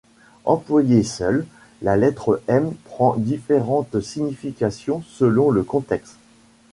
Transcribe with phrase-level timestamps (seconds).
[0.45, 1.45] Employée seule,
[1.83, 6.17] la lettre M prend différentes significations selon le contexte.